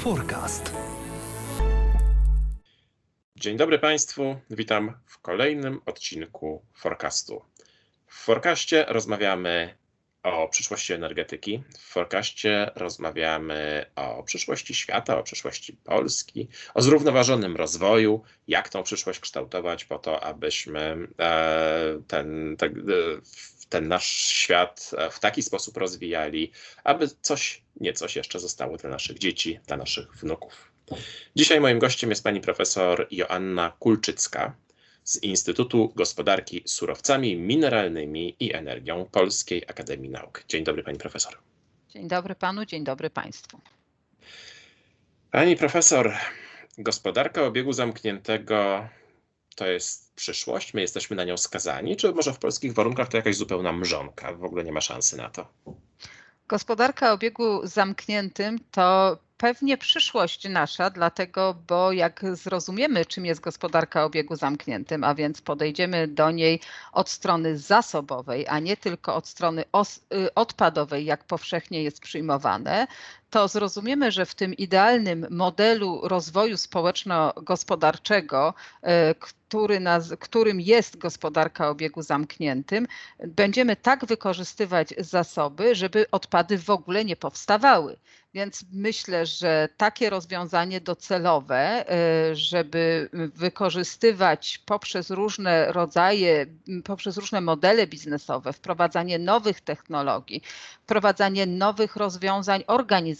Forecast. 0.00 0.72
Dzień 3.36 3.56
dobry 3.56 3.78
Państwu, 3.78 4.36
witam 4.50 4.92
w 5.06 5.18
kolejnym 5.18 5.80
odcinku 5.86 6.62
Forecastu. 6.74 7.44
W 8.06 8.14
Forecastie 8.14 8.84
rozmawiamy 8.88 9.74
o 10.22 10.48
przyszłości 10.48 10.92
energetyki. 10.92 11.62
W 11.78 11.92
Forecastie 11.92 12.70
rozmawiamy 12.74 13.86
o 13.96 14.22
przyszłości 14.22 14.74
świata, 14.74 15.18
o 15.18 15.22
przyszłości 15.22 15.76
Polski, 15.84 16.48
o 16.74 16.82
zrównoważonym 16.82 17.56
rozwoju, 17.56 18.22
jak 18.48 18.68
tą 18.68 18.82
przyszłość 18.82 19.20
kształtować 19.20 19.84
po 19.84 19.98
to, 19.98 20.20
abyśmy 20.24 21.08
e, 21.18 22.02
ten, 22.08 22.56
ten, 22.58 22.86
ten 23.70 23.88
nasz 23.88 24.06
świat 24.06 24.90
w 25.10 25.20
taki 25.20 25.42
sposób 25.42 25.76
rozwijali, 25.76 26.52
aby 26.84 27.08
coś, 27.20 27.62
nie 27.80 27.92
coś 27.92 28.16
jeszcze 28.16 28.40
zostało 28.40 28.76
dla 28.76 28.90
naszych 28.90 29.18
dzieci, 29.18 29.60
dla 29.66 29.76
naszych 29.76 30.16
wnuków. 30.16 30.72
Dzisiaj 31.36 31.60
moim 31.60 31.78
gościem 31.78 32.10
jest 32.10 32.24
pani 32.24 32.40
profesor 32.40 33.06
Joanna 33.10 33.72
Kulczycka 33.78 34.54
z 35.04 35.22
Instytutu 35.22 35.92
Gospodarki 35.96 36.62
Surowcami 36.66 37.36
Mineralnymi 37.36 38.36
i 38.40 38.54
Energią 38.54 39.04
Polskiej 39.12 39.62
Akademii 39.68 40.10
Nauk. 40.10 40.44
Dzień 40.48 40.64
dobry 40.64 40.82
pani 40.82 40.98
profesor. 40.98 41.38
Dzień 41.88 42.08
dobry 42.08 42.34
panu, 42.34 42.64
dzień 42.64 42.84
dobry 42.84 43.10
państwu. 43.10 43.60
Pani 45.30 45.56
profesor, 45.56 46.14
gospodarka 46.78 47.42
obiegu 47.42 47.72
zamkniętego 47.72 48.88
to 49.60 49.66
jest 49.66 50.14
przyszłość? 50.14 50.74
My 50.74 50.80
jesteśmy 50.80 51.16
na 51.16 51.24
nią 51.24 51.36
skazani? 51.36 51.96
Czy 51.96 52.12
może 52.12 52.32
w 52.32 52.38
polskich 52.38 52.74
warunkach 52.74 53.08
to 53.08 53.16
jakaś 53.16 53.36
zupełna 53.36 53.72
mrzonka? 53.72 54.32
W 54.32 54.44
ogóle 54.44 54.64
nie 54.64 54.72
ma 54.72 54.80
szansy 54.80 55.16
na 55.16 55.30
to. 55.30 55.46
Gospodarka 56.48 57.10
o 57.10 57.12
obiegu 57.12 57.60
zamkniętym 57.64 58.58
to 58.70 59.18
pewnie 59.36 59.78
przyszłość 59.78 60.48
nasza, 60.48 60.90
dlatego, 60.90 61.54
bo 61.66 61.92
jak 61.92 62.24
zrozumiemy, 62.32 63.06
czym 63.06 63.26
jest 63.26 63.40
gospodarka 63.40 64.04
obiegu 64.04 64.36
zamkniętym, 64.36 65.04
a 65.04 65.14
więc 65.14 65.40
podejdziemy 65.40 66.08
do 66.08 66.30
niej 66.30 66.60
od 66.92 67.08
strony 67.08 67.58
zasobowej, 67.58 68.46
a 68.48 68.58
nie 68.58 68.76
tylko 68.76 69.14
od 69.14 69.28
strony 69.28 69.64
y, 69.64 70.34
odpadowej, 70.34 71.04
jak 71.04 71.24
powszechnie 71.24 71.82
jest 71.82 72.00
przyjmowane, 72.00 72.86
to 73.30 73.48
zrozumiemy, 73.48 74.12
że 74.12 74.26
w 74.26 74.34
tym 74.34 74.54
idealnym 74.54 75.26
modelu 75.30 76.00
rozwoju 76.08 76.56
społeczno-gospodarczego, 76.56 78.54
e, 78.82 79.14
który 79.14 79.80
którym 80.18 80.60
jest 80.60 80.98
gospodarka 80.98 81.66
o 81.68 81.70
obiegu 81.70 82.02
zamkniętym, 82.02 82.86
będziemy 83.18 83.76
tak 83.76 84.06
wykorzystywać 84.06 84.94
zasoby, 84.98 85.74
żeby 85.74 86.06
odpady 86.10 86.58
w 86.58 86.70
ogóle 86.70 87.04
nie 87.04 87.16
powstawały. 87.16 87.96
Więc 88.34 88.64
myślę, 88.72 89.26
że 89.26 89.68
takie 89.76 90.10
rozwiązanie 90.10 90.80
docelowe, 90.80 91.90
e, 91.90 92.36
żeby 92.36 93.10
wykorzystywać 93.34 94.58
poprzez 94.66 95.10
różne 95.10 95.72
rodzaje, 95.72 96.46
poprzez 96.84 97.16
różne 97.16 97.40
modele 97.40 97.86
biznesowe, 97.86 98.52
wprowadzanie 98.52 99.18
nowych 99.18 99.60
technologii, 99.60 100.42
wprowadzanie 100.82 101.46
nowych 101.46 101.96
rozwiązań 101.96 102.64
organizacyjnych 102.66 103.19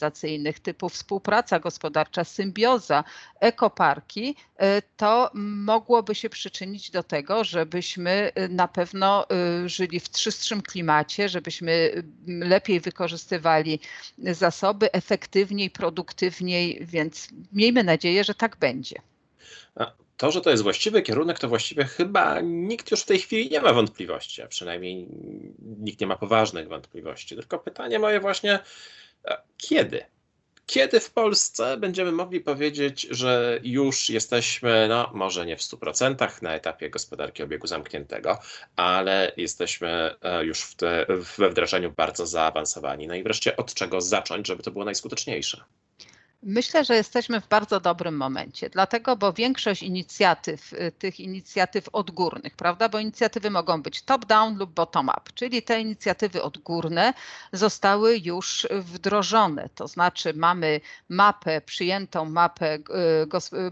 typu 0.62 0.88
współpraca 0.88 1.58
gospodarcza, 1.58 2.24
symbioza, 2.24 3.04
ekoparki, 3.40 4.36
e, 4.56 4.82
to 4.96 5.30
mogłoby 5.34 6.14
się 6.14 6.30
przyczynić 6.30 6.90
do 6.90 7.02
tego, 7.02 7.44
żebyśmy 7.44 8.32
e, 8.34 8.48
na 8.48 8.68
pewno 8.68 9.26
żyli 9.66 10.00
w 10.00 10.10
czystszym 10.10 10.62
klimacie, 10.62 11.28
żebyśmy 11.28 12.02
lepiej 12.26 12.80
wykorzystywali 12.80 13.80
zasoby, 14.18 14.92
efektywniej, 14.92 15.70
produktywniej, 15.70 16.78
więc 16.86 17.28
miejmy 17.52 17.84
nadzieję, 17.84 18.24
że 18.24 18.34
tak 18.34 18.56
będzie. 18.56 18.96
To, 20.20 20.30
że 20.30 20.40
to 20.40 20.50
jest 20.50 20.62
właściwy 20.62 21.02
kierunek, 21.02 21.38
to 21.38 21.48
właściwie 21.48 21.84
chyba 21.84 22.40
nikt 22.40 22.90
już 22.90 23.02
w 23.02 23.06
tej 23.06 23.18
chwili 23.18 23.50
nie 23.50 23.60
ma 23.60 23.72
wątpliwości, 23.72 24.42
a 24.42 24.46
przynajmniej 24.46 25.06
nikt 25.78 26.00
nie 26.00 26.06
ma 26.06 26.16
poważnych 26.16 26.68
wątpliwości. 26.68 27.36
Tylko 27.36 27.58
pytanie 27.58 27.98
moje 27.98 28.20
właśnie, 28.20 28.58
kiedy? 29.57 30.05
Kiedy 30.67 31.01
w 31.01 31.11
Polsce 31.11 31.77
będziemy 31.77 32.13
mogli 32.13 32.41
powiedzieć, 32.41 33.07
że 33.11 33.61
już 33.63 34.11
jesteśmy, 34.11 34.86
no 34.89 35.11
może 35.14 35.47
nie 35.47 35.57
w 35.57 35.61
100% 35.61 36.42
na 36.42 36.55
etapie 36.55 36.91
gospodarki 36.91 37.42
obiegu 37.42 37.67
zamkniętego, 37.67 38.39
ale 38.77 39.33
jesteśmy 39.36 40.14
e, 40.23 40.45
już 40.45 40.61
w 40.61 40.75
te, 40.75 41.07
we 41.39 41.51
wdrażaniu 41.51 41.92
bardzo 41.92 42.27
zaawansowani. 42.27 43.07
No 43.07 43.14
i 43.14 43.23
wreszcie 43.23 43.57
od 43.57 43.75
czego 43.75 44.01
zacząć, 44.01 44.47
żeby 44.47 44.63
to 44.63 44.70
było 44.70 44.85
najskuteczniejsze? 44.85 45.64
Myślę, 46.42 46.84
że 46.84 46.95
jesteśmy 46.95 47.40
w 47.40 47.48
bardzo 47.48 47.80
dobrym 47.80 48.17
momencie, 48.17 48.70
dlatego, 48.70 49.17
bo 49.17 49.33
większość 49.33 49.83
inicjatyw, 49.83 50.73
y, 50.73 50.92
tych 50.98 51.20
inicjatyw 51.20 51.89
odgórnych, 51.92 52.56
prawda, 52.56 52.89
bo 52.89 52.98
inicjatywy 52.98 53.51
mogą 53.51 53.83
być 53.83 54.02
top-down 54.02 54.56
lub 54.58 54.70
bottom-up, 54.70 55.20
czyli 55.34 55.62
te 55.62 55.80
inicjatywy 55.80 56.42
odgórne 56.42 57.14
zostały 57.52 58.18
już 58.18 58.67
wdrożone, 58.70 59.68
to 59.74 59.89
znaczy 59.89 60.34
mamy 60.34 60.80
mapę, 61.08 61.61
przyjętą 61.61 62.24
mapę, 62.24 62.74
y, 62.74 62.80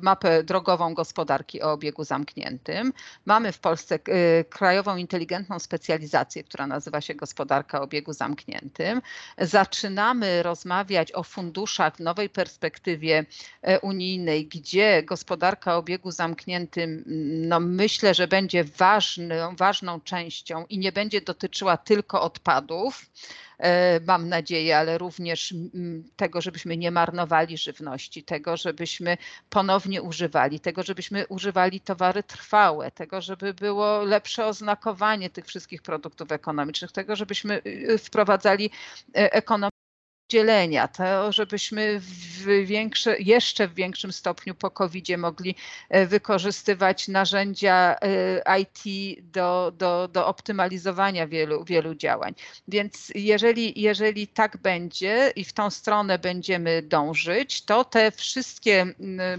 mapę 0.03 0.43
drogową 0.43 0.95
gospodarki 0.95 1.63
o 1.63 1.73
obiegu 1.73 2.05
zamkniętym, 2.05 2.93
mamy 3.27 3.53
w 3.53 3.59
Polsce 3.59 3.99
y, 4.09 4.45
krajową 4.51 4.97
inteligentną 4.97 5.59
specjalizację, 5.59 6.45
która 6.45 6.67
nazywa 6.67 7.01
się 7.01 7.15
gospodarka 7.15 7.81
o 7.81 7.83
obiegu 7.83 8.13
zamkniętym, 8.13 9.03
zaczynamy 9.39 10.43
rozmawiać 10.43 11.13
o 11.13 11.23
funduszach 11.23 11.99
nowej 11.99 12.31
perspektywie, 12.31 12.58
perspektywie 12.59 13.27
e, 13.63 13.81
unijnej, 13.81 14.47
gdzie 14.47 15.03
gospodarka 15.03 15.75
o 15.75 15.79
obiegu 15.79 16.11
zamkniętym, 16.11 17.05
no 17.49 17.61
myślę, 17.61 18.15
że 18.15 18.29
będzie 18.29 18.65
ważną, 18.65 19.57
ważną 19.57 20.01
częścią 20.01 20.67
i 20.69 20.79
nie 20.79 20.93
będzie 20.93 21.21
dotyczyła 21.21 21.77
tylko 21.77 22.23
odpadów, 22.23 23.07
e, 23.59 24.01
mam 24.01 24.29
nadzieję, 24.29 24.79
ale 24.79 24.99
również 24.99 25.55
tego, 26.17 26.41
żebyśmy 26.41 26.77
nie 26.77 26.91
marnowali 26.91 27.59
żywności, 27.59 28.23
tego, 28.23 28.57
żebyśmy 28.57 29.17
ponownie 29.51 30.03
używali, 30.03 30.61
tego, 30.61 30.83
żebyśmy 30.83 31.27
używali 31.27 31.81
towary 31.81 32.23
trwałe, 32.23 32.91
tego, 32.91 33.21
żeby 33.21 33.55
było 33.55 34.03
lepsze 34.03 34.47
oznakowanie 34.47 35.31
tych 35.31 35.47
wszystkich 35.47 35.83
produktów 35.83 36.33
ekonomicznych, 36.33 36.93
tego, 36.93 37.17
żebyśmy 37.17 37.63
y, 37.67 37.99
wprowadzali 37.99 38.71
e, 39.17 39.33
ekonomię 39.33 39.78
dzielenia, 40.29 40.89
to 40.89 41.33
żebyśmy 41.33 42.01
w 42.01 42.67
większe, 42.67 43.19
jeszcze 43.19 43.69
w 43.69 43.75
większym 43.75 44.13
stopniu 44.13 44.55
po 44.55 44.71
covid 44.71 45.09
mogli 45.19 45.55
e, 45.89 46.07
wykorzystywać 46.07 47.09
narzędzia 47.09 47.97
e, 48.47 48.61
IT 48.61 48.83
do, 49.23 49.73
do, 49.79 50.09
do 50.09 50.27
optymalizowania 50.27 51.27
wielu, 51.27 51.65
wielu 51.65 51.95
działań. 51.95 52.35
Więc 52.69 53.13
jeżeli, 53.15 53.81
jeżeli 53.81 54.29
tak 54.29 54.57
będzie 54.57 55.33
i 55.37 55.45
w 55.45 55.53
tą 55.53 55.71
stronę 55.71 56.19
będziemy 56.19 56.83
dążyć, 56.83 57.65
to 57.65 57.85
te 57.85 58.11
wszystkie 58.11 58.87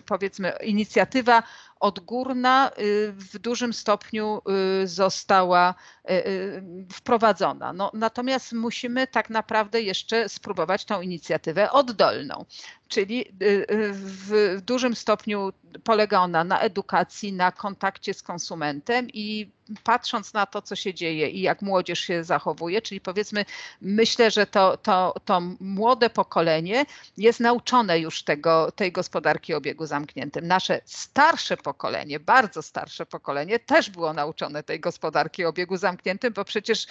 powiedzmy 0.06 0.54
inicjatywa 0.64 1.44
odgórna 1.80 2.72
y, 2.80 3.12
w 3.12 3.40
dużym 3.40 3.74
stopniu 3.74 4.42
y, 4.84 4.88
została 4.88 5.76
y, 6.10 6.64
wprowadzona. 6.94 7.74
No, 7.74 7.92
natomiast 7.94 8.54
musimy 8.54 9.08
tak 9.08 9.30
naprawdę 9.30 9.82
jeszcze 9.82 10.30
spróbować 10.30 10.86
tą 10.86 11.02
inicjatywę 11.02 11.72
oddolną 11.72 12.46
czyli 12.90 13.26
y, 13.44 13.46
y, 13.46 13.94
w 13.94 14.58
dużym 14.62 14.96
stopniu 14.96 15.52
polega 15.84 16.20
ona 16.20 16.44
na 16.44 16.60
edukacji, 16.60 17.34
na 17.34 17.52
kontakcie 17.52 18.14
z 18.14 18.24
konsumentem 18.24 19.08
i 19.14 19.52
patrząc 19.84 20.34
na 20.34 20.46
to, 20.46 20.62
co 20.62 20.76
się 20.76 20.94
dzieje 20.94 21.30
i 21.30 21.42
jak 21.42 21.62
młodzież 21.62 22.00
się 22.00 22.24
zachowuje, 22.24 22.82
czyli 22.82 23.02
powiedzmy, 23.02 23.46
myślę, 23.82 24.32
że 24.32 24.48
to, 24.48 24.78
to, 24.78 25.16
to 25.26 25.42
młode 25.60 26.10
pokolenie 26.10 26.86
jest 27.18 27.40
nauczone 27.40 28.00
już 28.00 28.24
tego, 28.24 28.72
tej 28.72 28.92
gospodarki 28.92 29.54
obiegu 29.54 29.86
zamkniętym. 29.86 30.48
Nasze 30.48 30.82
starsze 30.86 31.58
pokolenie, 31.58 32.20
bardzo 32.20 32.62
starsze 32.62 33.06
pokolenie 33.06 33.60
też 33.60 33.90
było 33.90 34.14
nauczone 34.14 34.64
tej 34.64 34.80
gospodarki 34.80 35.46
obiegu 35.46 35.78
zamkniętym, 35.78 36.34
bo 36.34 36.46
przecież 36.46 36.88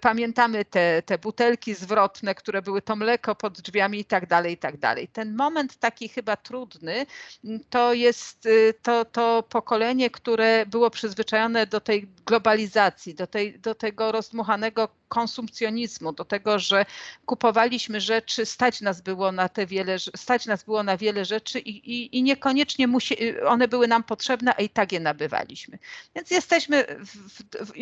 pamiętamy 0.00 0.64
te, 0.64 1.02
te 1.02 1.18
butelki 1.18 1.74
zwrotne, 1.74 2.34
które 2.34 2.62
były 2.62 2.82
to 2.82 2.96
mleko 2.96 3.34
pod 3.34 3.60
drzwiami 3.60 3.98
i 3.98 4.04
tak 4.04 4.26
dalej, 4.26 4.52
i 4.52 4.58
tak 4.58 4.76
dalej. 4.76 5.08
Ten 5.08 5.35
moment 5.36 5.76
taki 5.76 6.08
chyba 6.08 6.36
trudny 6.36 7.06
to 7.70 7.94
jest 7.94 8.46
y, 8.46 8.74
to, 8.82 9.04
to 9.04 9.42
pokolenie, 9.42 10.10
które 10.10 10.66
było 10.66 10.90
przyzwyczajone 10.90 11.66
do 11.66 11.80
tej 11.80 12.08
globalizacji, 12.26 13.14
do, 13.14 13.26
tej, 13.26 13.58
do 13.58 13.74
tego 13.74 14.12
rozdmuchanego 14.12 14.88
konsumpcjonizmu, 15.08 16.12
do 16.12 16.24
tego, 16.24 16.58
że 16.58 16.86
kupowaliśmy 17.26 18.00
rzeczy, 18.00 18.46
stać 18.46 18.80
nas 18.80 19.00
było 19.00 19.32
na 19.32 19.48
te 19.48 19.66
wiele, 19.66 19.98
stać 19.98 20.46
nas 20.46 20.64
było 20.64 20.82
na 20.82 20.96
wiele 20.96 21.24
rzeczy 21.24 21.58
i, 21.58 21.70
i, 21.92 22.18
i 22.18 22.22
niekoniecznie 22.22 22.86
musi, 22.86 23.40
one 23.40 23.68
były 23.68 23.88
nam 23.88 24.04
potrzebne, 24.04 24.54
a 24.56 24.60
i 24.60 24.68
tak 24.68 24.92
je 24.92 25.00
nabywaliśmy. 25.00 25.78
Więc 26.14 26.30
jesteśmy, 26.30 26.86
w, 26.98 27.16
w, 27.28 27.42
w, 27.72 27.80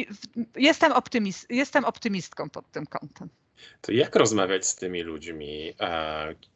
jestem, 0.56 0.92
optymist, 0.92 1.46
jestem 1.50 1.84
optymistką 1.84 2.50
pod 2.50 2.70
tym 2.70 2.86
kątem. 2.86 3.28
To 3.80 3.92
jak 3.92 4.16
rozmawiać 4.16 4.66
z 4.66 4.76
tymi 4.76 5.02
ludźmi? 5.02 5.74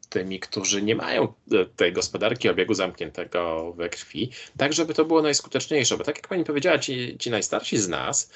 Tymi, 0.09 0.41
którzy 0.41 0.83
nie 0.83 0.97
mają 0.97 1.33
tej 1.77 1.93
gospodarki 1.93 2.49
obiegu 2.49 2.75
zamkniętego 2.75 3.73
we 3.73 3.89
krwi, 3.89 4.31
tak 4.57 4.73
żeby 4.73 4.95
to 4.95 5.05
było 5.05 5.23
najskuteczniejsze. 5.23 5.97
Bo 5.97 6.05
tak 6.05 6.17
jak 6.17 6.29
pani 6.29 6.45
powiedziała, 6.45 6.79
ci, 6.79 7.17
ci 7.19 7.31
najstarsi 7.31 7.79
z 7.79 7.89
nas, 7.89 8.31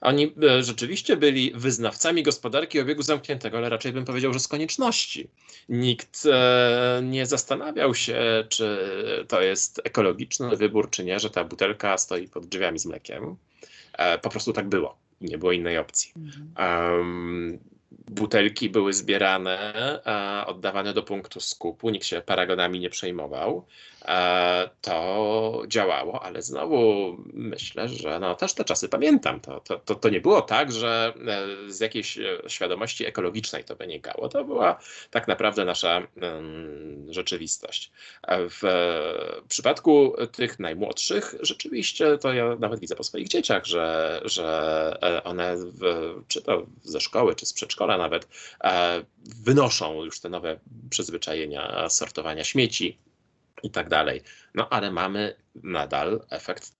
oni 0.00 0.34
e, 0.42 0.62
rzeczywiście 0.62 1.16
byli 1.16 1.52
wyznawcami 1.54 2.22
gospodarki 2.22 2.80
obiegu 2.80 3.02
zamkniętego, 3.02 3.58
ale 3.58 3.68
raczej 3.68 3.92
bym 3.92 4.04
powiedział, 4.04 4.32
że 4.32 4.40
z 4.40 4.48
konieczności. 4.48 5.28
Nikt 5.68 6.26
e, 6.26 7.00
nie 7.04 7.26
zastanawiał 7.26 7.94
się, 7.94 8.44
czy 8.48 8.78
to 9.28 9.40
jest 9.40 9.80
ekologiczny 9.84 10.56
wybór, 10.56 10.90
czy 10.90 11.04
nie, 11.04 11.20
że 11.20 11.30
ta 11.30 11.44
butelka 11.44 11.98
stoi 11.98 12.28
pod 12.28 12.46
drzwiami 12.46 12.78
z 12.78 12.86
mlekiem. 12.86 13.36
E, 13.92 14.18
po 14.18 14.30
prostu 14.30 14.52
tak 14.52 14.68
było. 14.68 14.96
Nie 15.20 15.38
było 15.38 15.52
innej 15.52 15.78
opcji. 15.78 16.12
Um, 16.58 17.58
butelki 17.90 18.70
były 18.70 18.92
zbierane, 18.92 19.72
oddawane 20.46 20.94
do 20.94 21.02
punktu 21.02 21.40
skupu, 21.40 21.90
nikt 21.90 22.06
się 22.06 22.20
paragonami 22.20 22.80
nie 22.80 22.90
przejmował. 22.90 23.66
E, 24.04 24.70
to 24.80 25.62
działało, 25.68 26.22
ale 26.22 26.42
znowu 26.42 27.16
myślę, 27.32 27.88
że 27.88 28.20
no, 28.20 28.34
też 28.34 28.54
te 28.54 28.64
czasy 28.64 28.88
pamiętam. 28.88 29.40
To, 29.40 29.60
to, 29.60 29.78
to, 29.78 29.94
to 29.94 30.08
nie 30.08 30.20
było 30.20 30.42
tak, 30.42 30.72
że 30.72 31.14
e, 31.66 31.72
z 31.72 31.80
jakiejś 31.80 32.18
e, 32.18 32.38
świadomości 32.46 33.06
ekologicznej 33.06 33.64
to 33.64 33.76
wynikało. 33.76 34.28
To 34.28 34.44
była 34.44 34.78
tak 35.10 35.28
naprawdę 35.28 35.64
nasza 35.64 36.02
rzeczywistość. 37.08 37.92
W 38.28 38.62
przypadku 39.48 40.12
tych 40.32 40.58
najmłodszych, 40.58 41.34
rzeczywiście 41.40 42.18
to 42.18 42.32
ja 42.32 42.56
nawet 42.58 42.80
widzę 42.80 42.96
po 42.96 43.04
swoich 43.04 43.28
dzieciach, 43.28 43.64
że, 43.64 44.20
że 44.24 44.96
one 45.24 45.56
w, 45.56 46.14
czy 46.28 46.42
to 46.42 46.66
ze 46.82 47.00
szkoły, 47.00 47.34
czy 47.34 47.46
z 47.46 47.52
przedszkola 47.52 47.77
nawet 47.86 48.28
wynoszą 49.44 50.04
już 50.04 50.20
te 50.20 50.28
nowe 50.28 50.60
przyzwyczajenia 50.90 51.88
sortowania 51.88 52.44
śmieci, 52.44 52.98
i 53.62 53.70
tak 53.70 53.88
dalej. 53.88 54.22
No 54.54 54.68
ale 54.68 54.90
mamy 54.90 55.36
nadal 55.54 56.24
efekt 56.30 56.72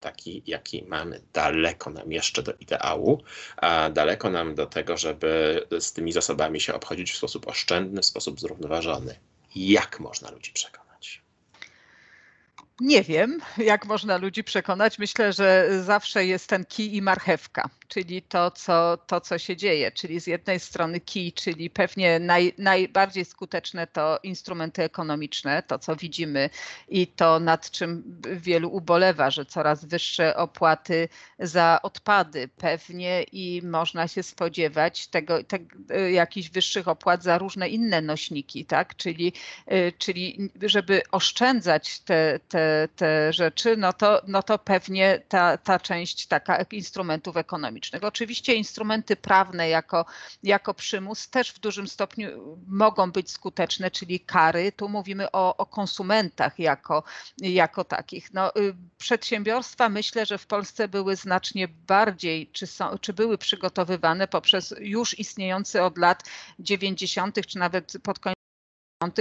taki, 0.00 0.42
jaki 0.46 0.84
mamy. 0.88 1.22
Daleko 1.32 1.90
nam 1.90 2.12
jeszcze 2.12 2.42
do 2.42 2.52
ideału, 2.60 3.22
a 3.56 3.90
daleko 3.90 4.30
nam 4.30 4.54
do 4.54 4.66
tego, 4.66 4.96
żeby 4.96 5.62
z 5.80 5.92
tymi 5.92 6.12
zasobami 6.12 6.60
się 6.60 6.74
obchodzić 6.74 7.12
w 7.12 7.16
sposób 7.16 7.48
oszczędny, 7.48 8.02
w 8.02 8.06
sposób 8.06 8.40
zrównoważony. 8.40 9.18
Jak 9.56 10.00
można 10.00 10.30
ludzi 10.30 10.52
przekonać? 10.52 10.89
Nie 12.80 13.02
wiem, 13.02 13.40
jak 13.58 13.86
można 13.86 14.16
ludzi 14.16 14.44
przekonać. 14.44 14.98
Myślę, 14.98 15.32
że 15.32 15.68
zawsze 15.84 16.26
jest 16.26 16.46
ten 16.46 16.64
kij 16.64 16.96
i 16.96 17.02
marchewka 17.02 17.70
czyli 17.90 18.22
to 18.22 18.50
co, 18.50 18.96
to, 19.06 19.20
co 19.20 19.38
się 19.38 19.56
dzieje. 19.56 19.92
Czyli 19.92 20.20
z 20.20 20.26
jednej 20.26 20.60
strony 20.60 21.00
key, 21.00 21.32
czyli 21.32 21.70
pewnie 21.70 22.18
naj, 22.18 22.52
najbardziej 22.58 23.24
skuteczne 23.24 23.86
to 23.86 24.18
instrumenty 24.22 24.82
ekonomiczne, 24.82 25.62
to 25.62 25.78
co 25.78 25.96
widzimy 25.96 26.50
i 26.88 27.06
to 27.06 27.40
nad 27.40 27.70
czym 27.70 28.20
wielu 28.36 28.72
ubolewa, 28.72 29.30
że 29.30 29.44
coraz 29.46 29.84
wyższe 29.84 30.36
opłaty 30.36 31.08
za 31.38 31.80
odpady 31.82 32.48
pewnie 32.48 33.22
i 33.22 33.62
można 33.64 34.08
się 34.08 34.22
spodziewać 34.22 35.06
tego, 35.06 35.44
te, 35.44 35.58
jakichś 36.10 36.50
wyższych 36.50 36.88
opłat 36.88 37.22
za 37.22 37.38
różne 37.38 37.68
inne 37.68 38.00
nośniki, 38.00 38.64
tak? 38.64 38.96
Czyli, 38.96 39.32
czyli 39.98 40.50
żeby 40.62 41.02
oszczędzać 41.10 42.00
te, 42.00 42.40
te, 42.48 42.69
te 42.96 43.32
rzeczy, 43.32 43.76
no 43.76 43.92
to, 43.92 44.22
no 44.26 44.42
to 44.42 44.58
pewnie 44.58 45.22
ta, 45.28 45.56
ta 45.56 45.78
część 45.78 46.26
taka 46.26 46.62
instrumentów 46.62 47.36
ekonomicznych. 47.36 48.04
Oczywiście 48.04 48.54
instrumenty 48.54 49.16
prawne 49.16 49.68
jako, 49.68 50.04
jako 50.42 50.74
przymus 50.74 51.28
też 51.28 51.52
w 51.52 51.58
dużym 51.58 51.88
stopniu 51.88 52.58
mogą 52.66 53.12
być 53.12 53.30
skuteczne, 53.30 53.90
czyli 53.90 54.20
kary. 54.20 54.72
Tu 54.72 54.88
mówimy 54.88 55.30
o, 55.32 55.56
o 55.56 55.66
konsumentach 55.66 56.58
jako, 56.58 57.02
jako 57.38 57.84
takich. 57.84 58.34
No, 58.34 58.56
y, 58.56 58.74
przedsiębiorstwa 58.98 59.88
myślę, 59.88 60.26
że 60.26 60.38
w 60.38 60.46
Polsce 60.46 60.88
były 60.88 61.16
znacznie 61.16 61.68
bardziej, 61.68 62.50
czy, 62.52 62.66
są, 62.66 62.98
czy 62.98 63.12
były 63.12 63.38
przygotowywane 63.38 64.28
poprzez 64.28 64.74
już 64.80 65.18
istniejący 65.18 65.82
od 65.82 65.98
lat 65.98 66.22
90., 66.58 67.46
czy 67.46 67.58
nawet 67.58 67.92
pod 68.02 68.18
koniec 68.18 68.39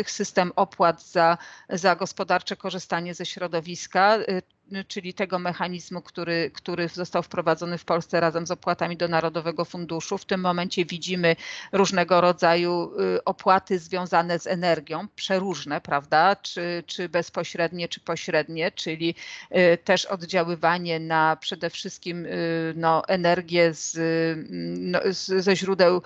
system 0.05 0.51
opłat 0.55 1.03
za, 1.03 1.37
za 1.69 1.95
gospodarcze 1.95 2.55
korzystanie 2.55 3.13
ze 3.13 3.25
środowiska, 3.25 4.17
y, 4.17 4.83
czyli 4.87 5.13
tego 5.13 5.39
mechanizmu, 5.39 6.01
który, 6.01 6.51
który 6.53 6.87
został 6.87 7.23
wprowadzony 7.23 7.77
w 7.77 7.85
Polsce 7.85 8.19
razem 8.19 8.47
z 8.47 8.51
opłatami 8.51 8.97
do 8.97 9.07
Narodowego 9.07 9.65
Funduszu. 9.65 10.17
W 10.17 10.25
tym 10.25 10.41
momencie 10.41 10.85
widzimy 10.85 11.35
różnego 11.71 12.21
rodzaju 12.21 12.91
y, 13.17 13.23
opłaty 13.23 13.79
związane 13.79 14.39
z 14.39 14.47
energią, 14.47 15.07
przeróżne, 15.15 15.81
prawda, 15.81 16.35
czy, 16.35 16.83
czy 16.87 17.09
bezpośrednie, 17.09 17.87
czy 17.87 17.99
pośrednie, 17.99 18.71
czyli 18.71 19.15
y, 19.55 19.77
też 19.77 20.05
oddziaływanie 20.05 20.99
na 20.99 21.35
przede 21.35 21.69
wszystkim 21.69 22.27
no, 22.75 23.07
energię 23.07 23.73
z, 23.73 23.97
no, 24.79 24.99
ze 25.13 25.55
źródeł 25.55 26.01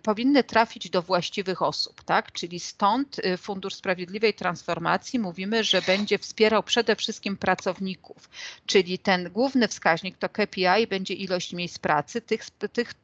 powinny 0.03 0.45
trafić 0.45 0.91
do 0.91 1.03
właściwych 1.03 1.63
osób, 1.63 2.05
tak? 2.05 2.33
Czyli 2.33 2.61
stąd 2.61 3.19
y, 3.19 3.37
Fundusz 3.37 3.75
Sprawiedliwej 3.75 4.35
Transformacji 4.35 5.19
mówimy, 5.19 5.65
że 5.65 5.83
będzie 5.83 6.19
wspierał 6.19 6.63
przede 6.63 6.97
wszystkim 6.97 7.37
pracowników, 7.37 8.31
czyli 8.67 8.99
ten 8.99 9.31
główny 9.31 9.69
wskaźnik 9.69 10.19
to 10.19 10.29
KPI 10.29 10.87
będzie 10.89 11.15
ilość 11.15 11.53
miejsc 11.53 11.79
pracy 11.79 12.21
tych, 12.21 12.51
tych 12.51 12.95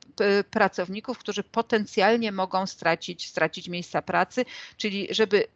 y, 0.40 0.44
pracowników, 0.44 1.18
którzy 1.18 1.42
potencjalnie 1.56 2.32
mogą 2.32 2.66
stracić, 2.66 3.28
stracić 3.28 3.68
miejsca 3.68 4.02
pracy, 4.02 4.44
czyli 4.76 5.08
żeby 5.10 5.46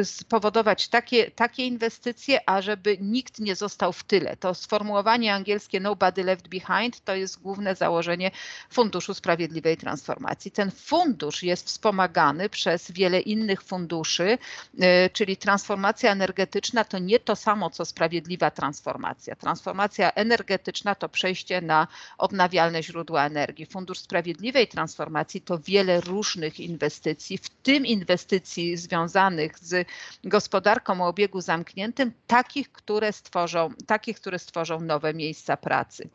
y, 0.00 0.04
spowodować 0.04 0.88
takie, 0.88 1.30
takie 1.30 1.66
inwestycje, 1.66 2.40
a 2.46 2.62
żeby 2.62 2.98
nikt 3.00 3.38
nie 3.38 3.56
został 3.56 3.92
w 3.92 4.04
tyle. 4.04 4.36
To 4.36 4.54
sformułowanie 4.54 5.34
angielskie 5.34 5.80
nobody 5.80 6.24
left 6.24 6.48
behind 6.48 7.04
to 7.04 7.14
jest 7.14 7.40
główne 7.40 7.74
założenie 7.74 8.30
Funduszu 8.70 9.14
Sprawiedliwej 9.14 9.76
Transformacji. 9.76 10.50
Ten 10.50 10.70
fundusz 10.70 11.42
jest 11.42 11.66
wspomagany 11.66 12.48
przez 12.48 12.90
wiele 12.90 13.20
innych 13.20 13.62
funduszy, 13.62 14.38
y, 14.74 15.10
czyli 15.12 15.36
transformacja 15.36 16.12
energetyczna 16.12 16.84
to 16.84 16.98
nie 16.98 17.20
to 17.20 17.36
samo 17.36 17.70
co 17.70 17.84
sprawiedliwa 17.84 18.50
transformacja. 18.50 19.36
Transformacja 19.36 20.12
energetyczna 20.12 20.94
to 20.94 21.08
przejście 21.08 21.60
na 21.60 21.86
odnawialne 22.18 22.82
źródła 22.82 23.26
energii. 23.26 23.66
Fundusz 23.66 23.98
Sprawiedliwej 23.98 24.68
Transformacji 24.68 24.93
transformacji 24.94 25.40
to 25.40 25.58
wiele 25.58 26.00
różnych 26.00 26.60
inwestycji, 26.60 27.38
w 27.38 27.48
tym 27.48 27.86
inwestycji 27.86 28.76
związanych 28.76 29.58
z 29.58 29.88
gospodarką 30.24 31.00
o 31.00 31.08
obiegu 31.08 31.40
zamkniętym, 31.40 32.12
takich, 32.26 32.72
które 32.72 33.12
stworzą, 33.12 33.70
takich, 33.86 34.20
które 34.20 34.38
stworzą 34.38 34.80
nowe 34.80 35.14
miejsca 35.14 35.56
pracy. 35.56 36.08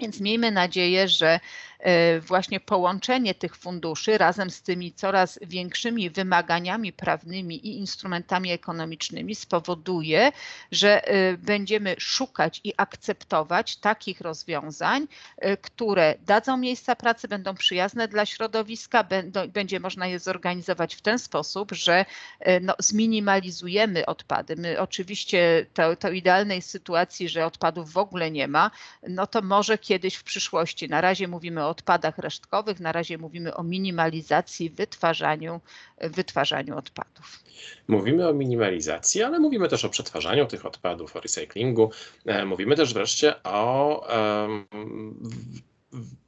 Więc 0.00 0.20
miejmy 0.20 0.50
nadzieję, 0.50 1.08
że 1.08 1.40
właśnie 2.20 2.60
połączenie 2.60 3.34
tych 3.34 3.56
funduszy 3.56 4.18
razem 4.18 4.50
z 4.50 4.62
tymi 4.62 4.92
coraz 4.92 5.38
większymi 5.42 6.10
wymaganiami 6.10 6.92
prawnymi 6.92 7.66
i 7.66 7.78
instrumentami 7.78 8.50
ekonomicznymi 8.50 9.34
spowoduje, 9.34 10.32
że 10.72 11.06
e, 11.08 11.36
będziemy 11.36 11.94
szukać 11.98 12.60
i 12.64 12.72
akceptować 12.76 13.76
takich 13.76 14.20
rozwiązań, 14.20 15.06
e, 15.38 15.56
które 15.56 16.14
dadzą 16.26 16.56
miejsca 16.56 16.96
pracy, 16.96 17.28
będą 17.28 17.54
przyjazne 17.54 18.08
dla 18.08 18.26
środowiska, 18.26 19.04
będzie 19.48 19.80
można 19.80 20.06
je 20.06 20.18
zorganizować 20.18 20.94
w 20.94 21.02
ten 21.02 21.18
sposób, 21.18 21.72
że 21.72 22.04
no, 22.60 22.74
zminimalizujemy 22.78 24.06
odpady. 24.06 24.56
My 24.56 24.80
oczywiście 24.80 25.66
to, 25.74 25.96
to 25.96 26.10
idealnej 26.10 26.62
sytuacji, 26.62 27.28
że 27.28 27.46
odpadów 27.46 27.92
w 27.92 27.96
ogóle 27.96 28.30
nie 28.30 28.48
ma, 28.48 28.70
no 29.08 29.26
to 29.26 29.42
może 29.42 29.78
kiedyś 29.78 30.14
w 30.14 30.24
przyszłości. 30.24 30.88
Na 30.88 31.00
razie 31.00 31.28
mówimy 31.28 31.64
o 31.64 31.71
odpadach 31.72 32.18
resztkowych, 32.18 32.80
na 32.80 32.92
razie 32.92 33.18
mówimy 33.18 33.54
o 33.54 33.62
minimalizacji, 33.62 34.70
wytwarzaniu, 34.70 35.60
wytwarzaniu 36.00 36.76
odpadów. 36.78 37.42
Mówimy 37.88 38.28
o 38.28 38.32
minimalizacji, 38.32 39.22
ale 39.22 39.38
mówimy 39.38 39.68
też 39.68 39.84
o 39.84 39.88
przetwarzaniu 39.88 40.46
tych 40.46 40.66
odpadów, 40.66 41.16
o 41.16 41.20
recyklingu. 41.20 41.90
E, 42.26 42.44
mówimy 42.44 42.76
też 42.76 42.94
wreszcie 42.94 43.42
o 43.42 43.66
um, 44.42 44.66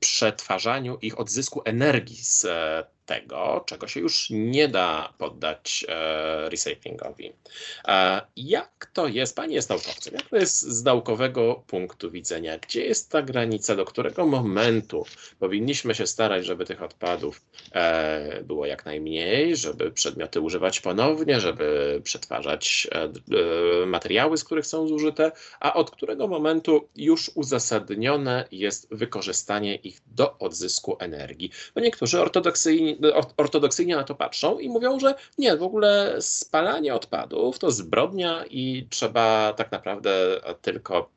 przetwarzaniu 0.00 0.98
ich 1.02 1.20
odzysku 1.20 1.62
energii 1.64 2.16
z 2.16 2.46
tego, 3.06 3.64
czego 3.66 3.88
się 3.88 4.00
już 4.00 4.26
nie 4.30 4.68
da 4.68 5.12
poddać 5.18 5.86
e, 5.88 6.50
recyklingowi. 6.50 7.32
E, 7.88 8.20
jak 8.36 8.90
to 8.92 9.08
jest, 9.08 9.36
Pani 9.36 9.54
jest 9.54 9.68
naukowcem, 9.68 10.14
jak 10.14 10.28
to 10.28 10.36
jest 10.36 10.62
z 10.62 10.84
naukowego 10.84 11.64
punktu 11.66 12.10
widzenia? 12.10 12.58
Gdzie 12.58 12.84
jest 12.84 13.10
ta 13.10 13.22
granica, 13.22 13.76
do 13.76 13.84
którego 13.84 14.26
momentu 14.26 15.06
powinniśmy 15.38 15.94
się 15.94 16.06
starać, 16.06 16.46
żeby 16.46 16.64
tych 16.64 16.82
odpadów 16.82 17.42
e, 17.72 18.42
było 18.42 18.66
jak 18.66 18.84
najmniej, 18.84 19.56
żeby 19.56 19.90
przedmioty 19.90 20.40
używać 20.40 20.80
ponownie, 20.80 21.40
żeby 21.40 22.00
przetwarzać 22.04 22.88
e, 22.92 23.02
e, 23.02 23.86
materiały, 23.86 24.38
z 24.38 24.44
których 24.44 24.66
są 24.66 24.88
zużyte, 24.88 25.32
a 25.60 25.74
od 25.74 25.90
którego 25.90 26.28
momentu 26.28 26.88
już 26.96 27.30
uzasadnione 27.34 28.48
jest 28.52 28.88
wykorzystanie 28.90 29.74
ich 29.74 30.00
do 30.06 30.38
odzysku 30.38 30.96
energii? 31.00 31.50
Bo 31.74 31.80
niektórzy 31.80 32.20
ortodoksyjni 32.20 32.93
ortodoksyjnie 33.36 33.96
na 33.96 34.04
to 34.04 34.14
patrzą 34.14 34.58
i 34.58 34.68
mówią, 34.68 35.00
że 35.00 35.14
nie, 35.38 35.56
w 35.56 35.62
ogóle 35.62 36.16
spalanie 36.20 36.94
odpadów 36.94 37.58
to 37.58 37.70
zbrodnia 37.70 38.44
i 38.50 38.86
trzeba 38.90 39.52
tak 39.52 39.72
naprawdę 39.72 40.40
tylko 40.62 41.10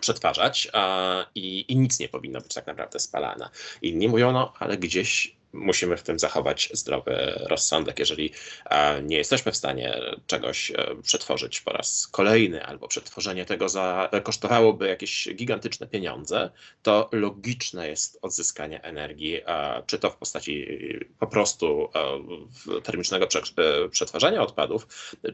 przetwarzać 0.00 0.68
a, 0.72 1.26
i, 1.34 1.72
i 1.72 1.76
nic 1.76 2.00
nie 2.00 2.08
powinno 2.08 2.40
być 2.40 2.54
tak 2.54 2.66
naprawdę 2.66 2.98
spalane. 2.98 3.48
Inni 3.82 4.08
mówią, 4.08 4.32
no 4.32 4.52
ale 4.58 4.76
gdzieś 4.76 5.36
musimy 5.52 5.96
w 5.96 6.02
tym 6.02 6.18
zachować 6.18 6.70
zdrowy 6.72 7.32
rozsądek. 7.36 7.98
Jeżeli 7.98 8.32
e, 8.64 9.02
nie 9.02 9.16
jesteśmy 9.16 9.52
w 9.52 9.56
stanie 9.56 10.00
czegoś 10.26 10.70
e, 10.70 10.74
przetworzyć 11.02 11.60
po 11.60 11.72
raz 11.72 12.06
kolejny, 12.06 12.66
albo 12.66 12.88
przetworzenie 12.88 13.44
tego 13.44 13.68
za, 13.68 14.10
kosztowałoby 14.22 14.88
jakieś 14.88 15.28
gigantyczne 15.34 15.86
pieniądze, 15.86 16.50
to 16.82 17.08
logiczne 17.12 17.88
jest 17.88 18.18
odzyskanie 18.22 18.82
energii, 18.82 19.40
czy 19.86 19.98
to 19.98 20.10
w 20.10 20.16
postaci 20.16 20.66
po 21.18 21.26
prostu 21.26 21.88
e, 22.78 22.80
termicznego 22.80 23.26
przetwarzania 23.90 24.42
odpadów, 24.42 24.86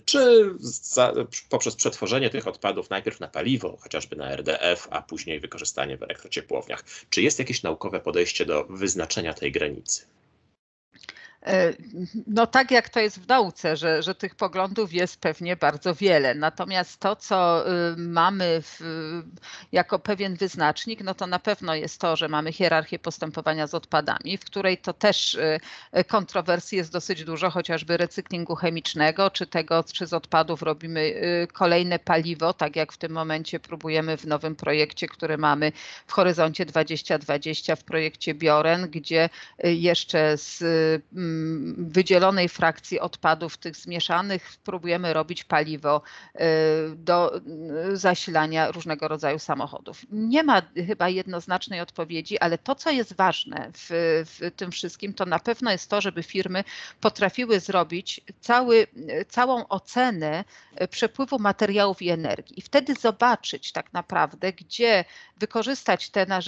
czy 0.04 0.50
za, 0.60 1.12
poprzez 1.48 1.76
przetworzenie 1.76 2.30
tych 2.30 2.46
odpadów 2.46 2.90
najpierw 2.90 3.20
na 3.20 3.28
paliwo, 3.28 3.76
chociażby 3.80 4.16
na 4.16 4.30
RDF, 4.30 4.88
a 4.90 5.02
później 5.02 5.40
wykorzystanie 5.40 5.96
w 5.96 6.02
elektrociepłowniach. 6.02 6.84
Czy 7.10 7.22
jest 7.22 7.38
jakieś 7.38 7.62
naukowe 7.62 8.00
podejście 8.00 8.46
do 8.46 8.64
wyznaczenia 8.64 9.34
tej 9.34 9.52
granicy? 9.52 10.07
E, 11.46 11.72
no 12.26 12.46
tak 12.46 12.70
jak 12.70 12.88
to 12.88 13.00
jest 13.00 13.20
w 13.20 13.28
nauce, 13.28 13.76
że, 13.76 14.02
że 14.02 14.14
tych 14.14 14.34
poglądów 14.34 14.92
jest 14.92 15.20
pewnie 15.20 15.56
bardzo 15.56 15.94
wiele. 15.94 16.34
Natomiast 16.34 17.00
to, 17.00 17.16
co 17.16 17.64
y, 17.68 17.96
mamy 17.96 18.62
w, 18.62 18.80
jako 19.72 19.98
pewien 19.98 20.36
wyznacznik, 20.36 21.04
no 21.04 21.14
to 21.14 21.26
na 21.26 21.38
pewno 21.38 21.74
jest 21.74 22.00
to, 22.00 22.16
że 22.16 22.28
mamy 22.28 22.52
hierarchię 22.52 22.98
postępowania 22.98 23.66
z 23.66 23.74
odpadami, 23.74 24.38
w 24.38 24.44
której 24.44 24.78
to 24.78 24.92
też 24.92 25.34
y, 25.34 25.60
kontrowersji 26.04 26.78
jest 26.78 26.92
dosyć 26.92 27.24
dużo, 27.24 27.50
chociażby 27.50 27.96
recyklingu 27.96 28.54
chemicznego, 28.54 29.30
czy 29.30 29.46
tego, 29.46 29.84
czy 29.92 30.06
z 30.06 30.12
odpadów 30.12 30.62
robimy 30.62 31.00
y, 31.00 31.46
kolejne 31.52 31.98
paliwo, 31.98 32.52
tak 32.52 32.76
jak 32.76 32.92
w 32.92 32.96
tym 32.96 33.12
momencie 33.12 33.60
próbujemy 33.60 34.16
w 34.16 34.26
nowym 34.26 34.56
projekcie, 34.56 35.08
który 35.08 35.38
mamy 35.38 35.72
w 36.06 36.12
horyzoncie 36.12 36.66
2020 36.66 37.76
w 37.76 37.84
projekcie 37.84 38.34
Bioren, 38.34 38.90
gdzie 38.90 39.28
jeszcze 39.64 40.36
z 40.36 40.64
wydzielonej 41.78 42.48
frakcji 42.48 43.00
odpadów 43.00 43.56
tych 43.56 43.76
zmieszanych 43.76 44.56
próbujemy 44.64 45.12
robić 45.12 45.44
paliwo 45.44 46.02
y, 46.34 46.40
do 46.96 47.36
y, 47.36 47.96
zasilania 47.96 48.70
różnego 48.70 49.08
rodzaju 49.08 49.38
samochodów. 49.38 50.02
Nie 50.10 50.42
ma 50.42 50.62
chyba 50.86 51.08
jednoznacznej 51.08 51.80
odpowiedzi, 51.80 52.38
ale 52.38 52.58
to, 52.58 52.74
co 52.74 52.90
jest 52.90 53.16
ważne 53.16 53.70
w, 53.74 53.88
w 54.26 54.50
tym 54.56 54.70
wszystkim, 54.70 55.14
to 55.14 55.26
na 55.26 55.38
pewno 55.38 55.70
jest 55.70 55.90
to, 55.90 56.00
żeby 56.00 56.22
firmy 56.22 56.64
potrafiły 57.00 57.60
zrobić 57.60 58.20
cały, 58.40 58.86
całą 59.28 59.68
ocenę 59.68 60.44
przepływu 60.90 61.38
materiałów 61.38 62.02
i 62.02 62.08
energii 62.08 62.58
i 62.58 62.62
wtedy 62.62 62.94
zobaczyć 62.94 63.72
tak 63.72 63.92
naprawdę, 63.92 64.52
gdzie 64.52 65.04
wykorzystać 65.36 66.10
te 66.10 66.26
narzędzia, 66.26 66.47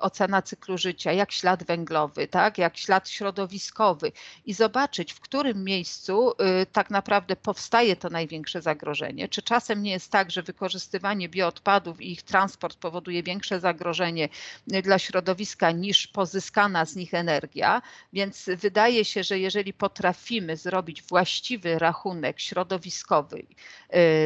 ocena 0.00 0.42
cyklu 0.42 0.78
życia, 0.78 1.12
jak 1.12 1.32
ślad 1.32 1.64
węglowy, 1.64 2.28
tak, 2.28 2.58
jak 2.58 2.76
ślad 2.76 3.08
środowiskowy 3.08 4.12
i 4.46 4.54
zobaczyć, 4.54 5.12
w 5.12 5.20
którym 5.20 5.64
miejscu 5.64 6.30
y, 6.30 6.66
tak 6.66 6.90
naprawdę 6.90 7.36
powstaje 7.36 7.96
to 7.96 8.10
największe 8.10 8.62
zagrożenie. 8.62 9.28
Czy 9.28 9.42
czasem 9.42 9.82
nie 9.82 9.90
jest 9.90 10.12
tak, 10.12 10.30
że 10.30 10.42
wykorzystywanie 10.42 11.28
bioodpadów 11.28 12.00
i 12.00 12.12
ich 12.12 12.22
transport 12.22 12.78
powoduje 12.78 13.22
większe 13.22 13.60
zagrożenie 13.60 14.28
y, 14.72 14.82
dla 14.82 14.98
środowiska 14.98 15.70
niż 15.70 16.06
pozyskana 16.06 16.84
z 16.84 16.96
nich 16.96 17.14
energia? 17.14 17.82
Więc 18.12 18.50
wydaje 18.56 19.04
się, 19.04 19.22
że 19.22 19.38
jeżeli 19.38 19.72
potrafimy 19.72 20.56
zrobić 20.56 21.02
właściwy 21.02 21.78
rachunek 21.78 22.40
środowiskowy 22.40 23.38
y, 23.38 23.46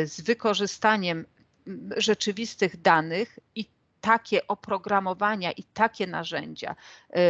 z 0.06 0.20
wykorzystaniem 0.20 1.24
rzeczywistych 1.96 2.80
danych 2.80 3.38
i 3.54 3.64
takie 4.00 4.46
oprogramowania 4.46 5.52
i 5.52 5.62
takie 5.62 6.06
narzędzia 6.06 6.74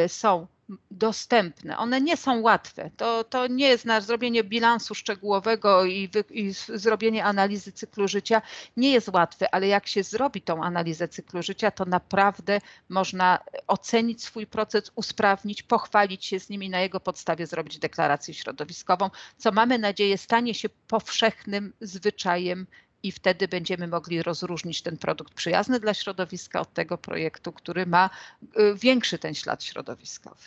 y, 0.04 0.08
są 0.08 0.46
dostępne. 0.90 1.78
One 1.78 2.00
nie 2.00 2.16
są 2.16 2.40
łatwe. 2.40 2.90
To, 2.96 3.24
to 3.24 3.46
nie 3.46 3.68
jest 3.68 3.86
zrobienie 4.00 4.44
bilansu 4.44 4.94
szczegółowego 4.94 5.84
i, 5.84 6.08
wy, 6.08 6.24
i, 6.30 6.52
zrobienie 6.68 7.24
analizy 7.24 7.72
cyklu 7.72 8.08
życia 8.08 8.42
nie 8.76 8.92
jest 8.92 9.08
łatwe, 9.08 9.54
ale 9.54 9.68
jak 9.68 9.86
się 9.86 10.02
zrobi 10.02 10.42
tą 10.42 10.64
analizę 10.64 11.08
cyklu 11.08 11.42
życia, 11.42 11.70
to 11.70 11.84
naprawdę 11.84 12.60
można 12.88 13.38
ocenić 13.66 14.24
swój 14.24 14.46
proces, 14.46 14.92
usprawnić, 14.94 15.62
pochwalić 15.62 16.24
się 16.24 16.40
z 16.40 16.48
nimi 16.48 16.70
na 16.70 16.80
jego 16.80 17.00
podstawie 17.00 17.46
zrobić 17.46 17.78
deklarację 17.78 18.34
środowiskową, 18.34 19.10
co 19.36 19.52
mamy 19.52 19.78
nadzieję 19.78 20.18
stanie 20.18 20.54
się 20.54 20.68
powszechnym 20.68 21.72
zwyczajem 21.80 22.66
i 23.02 23.12
wtedy 23.12 23.48
będziemy 23.48 23.88
mogli 23.88 24.22
rozróżnić 24.22 24.82
ten 24.82 24.96
produkt 24.96 25.34
przyjazny 25.34 25.80
dla 25.80 25.94
środowiska 25.94 26.60
od 26.60 26.74
tego 26.74 26.98
projektu, 26.98 27.52
który 27.52 27.86
ma 27.86 28.10
y, 28.42 28.74
większy 28.74 29.18
ten 29.18 29.34
ślad 29.34 29.64
środowiskowy. 29.64 30.44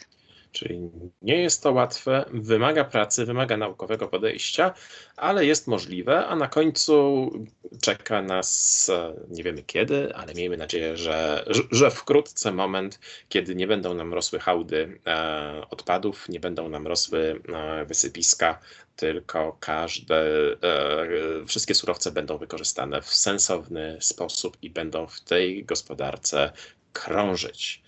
Czyli 0.51 0.89
nie 1.21 1.41
jest 1.41 1.63
to 1.63 1.71
łatwe, 1.71 2.25
wymaga 2.33 2.83
pracy, 2.83 3.25
wymaga 3.25 3.57
naukowego 3.57 4.07
podejścia, 4.07 4.73
ale 5.17 5.45
jest 5.45 5.67
możliwe, 5.67 6.25
a 6.27 6.35
na 6.35 6.47
końcu 6.47 7.31
czeka 7.81 8.21
nas, 8.21 8.89
e, 8.89 9.13
nie 9.29 9.43
wiemy 9.43 9.63
kiedy, 9.63 10.15
ale 10.15 10.33
miejmy 10.33 10.57
nadzieję, 10.57 10.97
że, 10.97 11.45
że 11.71 11.91
wkrótce 11.91 12.51
moment, 12.51 12.99
kiedy 13.29 13.55
nie 13.55 13.67
będą 13.67 13.93
nam 13.93 14.13
rosły 14.13 14.39
hałdy 14.39 14.99
e, 15.07 15.65
odpadów, 15.69 16.29
nie 16.29 16.39
będą 16.39 16.69
nam 16.69 16.87
rosły 16.87 17.41
e, 17.53 17.85
wysypiska, 17.85 18.59
tylko 18.95 19.57
każde, 19.59 20.23
wszystkie 21.47 21.75
surowce 21.75 22.11
będą 22.11 22.37
wykorzystane 22.37 23.01
w 23.01 23.13
sensowny 23.13 23.97
sposób 23.99 24.57
i 24.61 24.69
będą 24.69 25.07
w 25.07 25.21
tej 25.21 25.65
gospodarce 25.65 26.51
krążyć. 26.93 27.81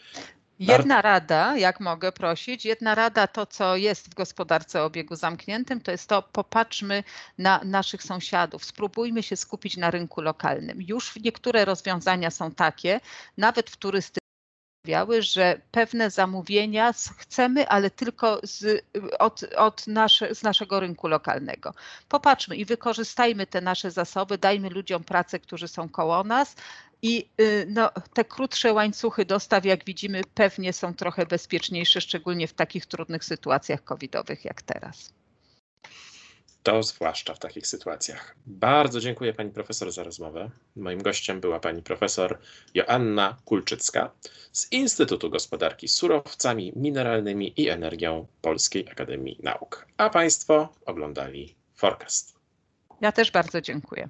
Jedna 0.59 1.01
rada, 1.01 1.57
jak 1.57 1.79
mogę 1.79 2.11
prosić, 2.11 2.65
jedna 2.65 2.95
rada 2.95 3.27
to, 3.27 3.45
co 3.45 3.75
jest 3.75 4.09
w 4.09 4.13
gospodarce 4.13 4.81
o 4.81 4.85
obiegu 4.85 5.15
zamkniętym, 5.15 5.81
to 5.81 5.91
jest 5.91 6.09
to, 6.09 6.21
popatrzmy 6.21 7.03
na 7.37 7.61
naszych 7.63 8.03
sąsiadów, 8.03 8.65
spróbujmy 8.65 9.23
się 9.23 9.35
skupić 9.35 9.77
na 9.77 9.91
rynku 9.91 10.21
lokalnym. 10.21 10.81
Już 10.81 11.15
niektóre 11.15 11.65
rozwiązania 11.65 12.31
są 12.31 12.51
takie, 12.51 12.99
nawet 13.37 13.69
w 13.69 13.77
turystyce 13.77 14.23
że 15.19 15.61
pewne 15.71 16.09
zamówienia 16.09 16.93
chcemy, 17.17 17.67
ale 17.67 17.89
tylko 17.89 18.39
z, 18.43 18.85
od, 19.19 19.43
od 19.57 19.87
nasze, 19.87 20.35
z 20.35 20.43
naszego 20.43 20.79
rynku 20.79 21.07
lokalnego. 21.07 21.73
Popatrzmy 22.09 22.55
i 22.55 22.65
wykorzystajmy 22.65 23.47
te 23.47 23.61
nasze 23.61 23.91
zasoby, 23.91 24.37
dajmy 24.37 24.69
ludziom 24.69 25.03
pracę, 25.03 25.39
którzy 25.39 25.67
są 25.67 25.89
koło 25.89 26.23
nas. 26.23 26.55
I 27.03 27.29
y, 27.41 27.65
no, 27.69 27.91
te 28.13 28.25
krótsze 28.25 28.73
łańcuchy 28.73 29.25
dostaw, 29.25 29.65
jak 29.65 29.85
widzimy, 29.85 30.21
pewnie 30.33 30.73
są 30.73 30.93
trochę 30.93 31.25
bezpieczniejsze, 31.25 32.01
szczególnie 32.01 32.47
w 32.47 32.53
takich 32.53 32.85
trudnych 32.85 33.25
sytuacjach 33.25 33.83
covidowych 33.83 34.45
jak 34.45 34.61
teraz. 34.61 35.13
To 36.63 36.83
zwłaszcza 36.83 37.33
w 37.33 37.39
takich 37.39 37.67
sytuacjach. 37.67 38.35
Bardzo 38.45 38.99
dziękuję 38.99 39.33
pani 39.33 39.51
profesor 39.51 39.91
za 39.91 40.03
rozmowę. 40.03 40.49
Moim 40.75 41.01
gościem 41.01 41.41
była 41.41 41.59
pani 41.59 41.81
profesor 41.81 42.39
Joanna 42.73 43.37
Kulczycka 43.45 44.11
z 44.51 44.71
Instytutu 44.71 45.29
Gospodarki 45.29 45.87
Surowcami 45.87 46.73
Mineralnymi 46.75 47.53
i 47.57 47.69
Energią 47.69 48.27
Polskiej 48.41 48.89
Akademii 48.91 49.39
Nauk. 49.43 49.87
A 49.97 50.09
państwo 50.09 50.73
oglądali 50.85 51.55
Forecast. 51.75 52.35
Ja 53.01 53.11
też 53.11 53.31
bardzo 53.31 53.61
dziękuję. 53.61 54.09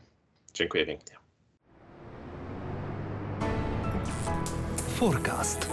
Dziękuję 0.53 0.85
pięknie. 0.85 1.22
Forecast. 5.03 5.67